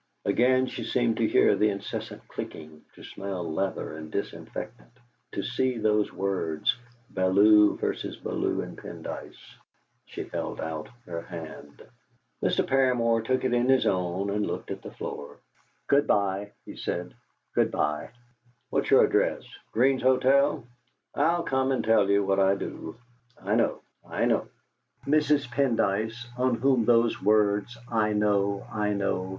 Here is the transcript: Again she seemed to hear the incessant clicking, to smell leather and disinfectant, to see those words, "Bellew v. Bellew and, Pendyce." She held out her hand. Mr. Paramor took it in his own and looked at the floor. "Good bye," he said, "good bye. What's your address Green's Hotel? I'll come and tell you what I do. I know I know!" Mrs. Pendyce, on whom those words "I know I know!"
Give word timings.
Again 0.25 0.65
she 0.65 0.83
seemed 0.83 1.17
to 1.17 1.27
hear 1.27 1.55
the 1.55 1.69
incessant 1.69 2.27
clicking, 2.27 2.81
to 2.95 3.03
smell 3.03 3.53
leather 3.53 3.95
and 3.97 4.09
disinfectant, 4.09 4.89
to 5.33 5.43
see 5.43 5.77
those 5.77 6.11
words, 6.11 6.75
"Bellew 7.11 7.77
v. 7.77 8.11
Bellew 8.23 8.61
and, 8.61 8.75
Pendyce." 8.79 9.37
She 10.07 10.23
held 10.23 10.59
out 10.59 10.89
her 11.05 11.21
hand. 11.21 11.83
Mr. 12.41 12.65
Paramor 12.65 13.23
took 13.23 13.43
it 13.43 13.53
in 13.53 13.69
his 13.69 13.85
own 13.85 14.31
and 14.31 14.43
looked 14.47 14.71
at 14.71 14.81
the 14.81 14.89
floor. 14.89 15.37
"Good 15.85 16.07
bye," 16.07 16.53
he 16.65 16.75
said, 16.75 17.13
"good 17.53 17.69
bye. 17.69 18.09
What's 18.71 18.89
your 18.89 19.03
address 19.03 19.43
Green's 19.71 20.01
Hotel? 20.01 20.65
I'll 21.13 21.43
come 21.43 21.71
and 21.71 21.83
tell 21.83 22.09
you 22.09 22.25
what 22.25 22.39
I 22.39 22.55
do. 22.55 22.95
I 23.39 23.53
know 23.53 23.81
I 24.03 24.25
know!" 24.25 24.47
Mrs. 25.05 25.47
Pendyce, 25.51 26.25
on 26.39 26.55
whom 26.55 26.85
those 26.85 27.21
words 27.21 27.77
"I 27.87 28.13
know 28.13 28.65
I 28.73 28.93
know!" 28.93 29.29